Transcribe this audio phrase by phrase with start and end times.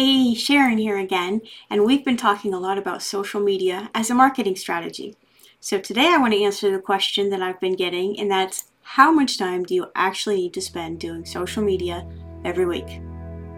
[0.00, 4.14] Hey, Sharon here again, and we've been talking a lot about social media as a
[4.14, 5.16] marketing strategy.
[5.58, 9.10] So today I want to answer the question that I've been getting, and that's how
[9.10, 12.06] much time do you actually need to spend doing social media
[12.44, 13.00] every week?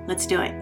[0.08, 0.54] Let's do it.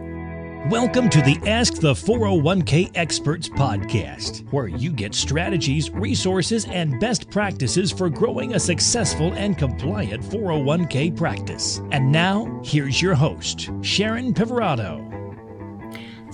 [0.68, 7.30] Welcome to the Ask the 401k Experts podcast, where you get strategies, resources, and best
[7.30, 11.80] practices for growing a successful and compliant 401k practice.
[11.92, 15.07] And now, here's your host, Sharon Pivirotto.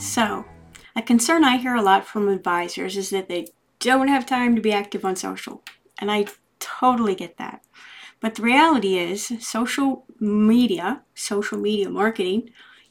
[0.05, 0.45] So,
[0.95, 3.47] a concern I hear a lot from advisors is that they
[3.81, 5.65] don't have time to be active on social.
[5.99, 6.27] And I
[6.61, 7.65] totally get that.
[8.21, 12.51] But the reality is, social media, social media marketing,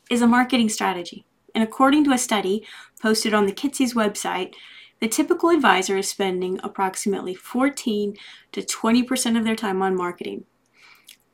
[0.09, 1.23] is a marketing strategy.
[1.53, 2.65] And according to a study
[2.99, 4.55] posted on the Kitces website,
[4.99, 8.17] the typical advisor is spending approximately 14
[8.53, 10.45] to 20% of their time on marketing.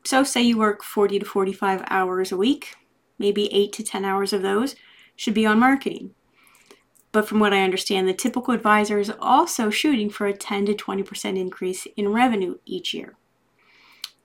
[0.04, 2.76] So, say you work 40 to 45 hours a week,
[3.18, 4.76] maybe 8 to 10 hours of those
[5.20, 6.12] should be on marketing.
[7.12, 10.74] But from what I understand, the typical advisor is also shooting for a 10 to
[10.74, 13.18] 20% increase in revenue each year.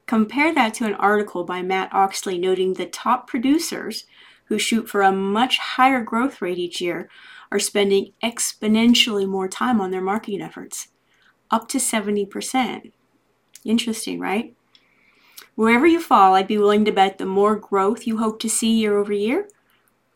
[0.07, 4.05] Compare that to an article by Matt Oechsli noting the top producers
[4.45, 7.09] who shoot for a much higher growth rate each year
[7.51, 10.89] are spending exponentially more time on their marketing efforts,
[11.51, 12.93] up to 70%.
[13.65, 14.55] Interesting, right?
[15.57, 18.71] Wherever you fall, I'd be willing to bet the more growth you hope to see
[18.71, 19.49] year over year,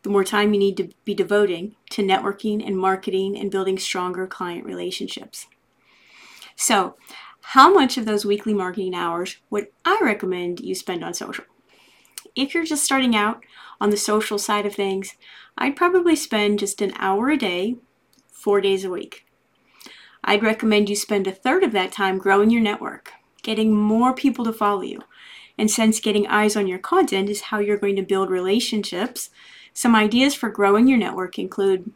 [0.03, 4.27] the more time you need to be devoting to networking and marketing and building stronger
[4.27, 5.47] client relationships.
[6.55, 6.95] So,
[7.41, 11.45] how much of those weekly marketing hours would I recommend you spend on social?
[12.35, 13.43] If you're just starting out
[13.81, 15.15] on the social side of things,
[15.57, 17.77] I'd probably spend just an hour a day,
[18.29, 19.25] four days a week.
[20.23, 24.45] I'd recommend you spend a third of that time growing your network, getting more people
[24.45, 25.01] to follow you.
[25.57, 29.29] And since getting eyes on your content is how you're going to build relationships,
[29.73, 31.91] some ideas for growing your network include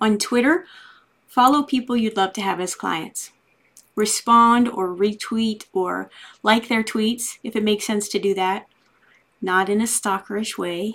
[0.00, 0.64] on Twitter,
[1.26, 3.30] follow people you'd love to have as clients.
[3.94, 6.10] Respond or retweet or
[6.42, 8.66] like their tweets if it makes sense to do that
[9.42, 10.94] not in a stalkerish way,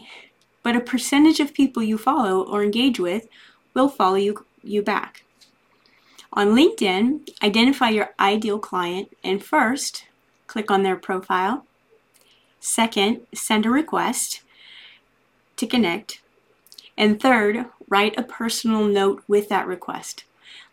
[0.63, 3.27] but a percentage of people you follow or engage with
[3.73, 5.23] will follow you, you back.
[6.33, 10.05] On LinkedIn, identify your ideal client and first,
[10.47, 11.65] click on their profile.
[12.59, 14.41] Second, send a request
[15.57, 16.21] to connect.
[16.97, 20.23] And third, write a personal note with that request.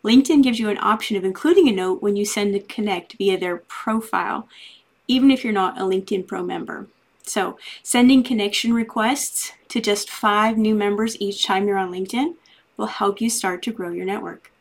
[0.03, 3.39] LinkedIn gives you an option of including a note when you send a connect via
[3.39, 4.47] their profile,
[5.07, 6.87] even if you're not a LinkedIn Pro member.
[7.23, 12.35] So, sending connection requests to just five new members each time you're on LinkedIn
[12.77, 14.51] will help you start to grow your network.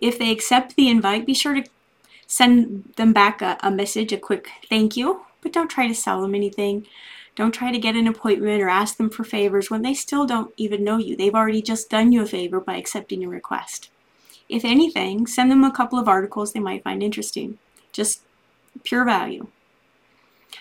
[0.00, 1.64] If they accept the invite, be sure to
[2.26, 6.22] send them back a, a message, a quick thank you, but don't try to sell
[6.22, 6.86] them anything.
[7.36, 10.54] Don't try to get an appointment or ask them for favors when they still don't
[10.56, 11.16] even know you.
[11.16, 13.90] They've already just done you a favor by accepting your request.
[14.48, 17.58] If anything, send them a couple of articles they might find interesting.
[17.92, 18.22] Just
[18.84, 19.48] pure value.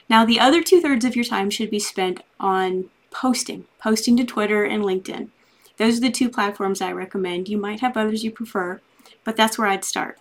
[0.09, 4.23] Now, the other two thirds of your time should be spent on posting, posting to
[4.23, 5.29] Twitter and LinkedIn.
[5.77, 7.49] Those are the two platforms I recommend.
[7.49, 8.81] You might have others you prefer,
[9.23, 10.17] but that's where I'd start.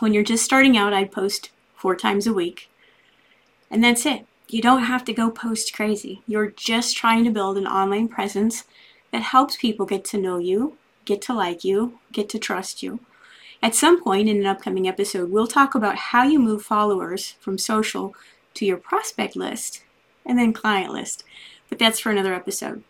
[0.00, 2.68] When you're just starting out, I'd post four times a week,
[3.70, 4.26] and that's it.
[4.48, 6.22] You don't have to go post crazy.
[6.26, 8.64] You're just trying to build an online presence
[9.10, 13.00] that helps people get to know you, get to like you, get to trust you.
[13.62, 17.56] At some point in an upcoming episode, we'll talk about how you move followers from
[17.56, 18.14] social
[18.54, 19.82] to your prospect list
[20.26, 21.24] and then client list.
[21.68, 22.82] But that's for another episode.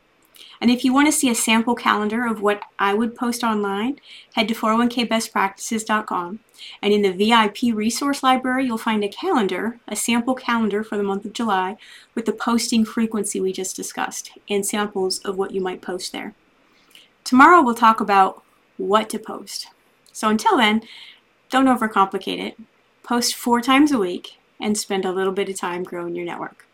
[0.60, 4.00] And if you want to see a sample calendar of what I would post online,
[4.34, 6.40] head to 401kbestpractices.com.
[6.80, 11.02] And in the VIP resource library, you'll find a calendar, a sample calendar for the
[11.02, 11.76] month of July,
[12.14, 16.34] with the posting frequency we just discussed and samples of what you might post there.
[17.24, 18.42] Tomorrow, we'll talk about
[18.76, 19.68] what to post.
[20.12, 20.82] So until then,
[21.50, 22.56] don't overcomplicate it.
[23.02, 26.66] Post four times a week and spend a little bit of time growing your network.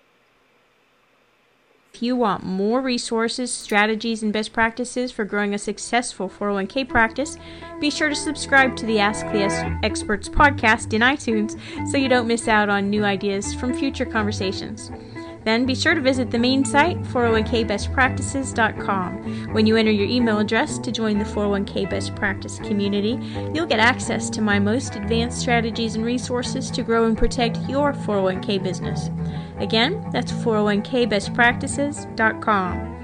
[1.93, 7.37] If you want more resources, strategies, and best practices for growing a successful 401k practice,
[7.81, 9.43] be sure to subscribe to the Ask the
[9.83, 11.59] Experts podcast in iTunes
[11.91, 14.91] so you don't miss out on new ideas from future conversations.
[15.45, 19.53] Then be sure to visit the main site, 401kbestpractices.com.
[19.53, 23.19] When you enter your email address to join the 401k Best Practice community,
[23.55, 27.93] you'll get access to my most advanced strategies and resources to grow and protect your
[27.93, 29.09] 401k business.
[29.59, 33.00] Again, that's 401kbestpractices.com.